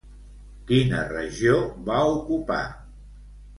Quina 0.71 1.01
regió 1.09 1.61
va 1.91 2.01
ocupar? 2.17 2.61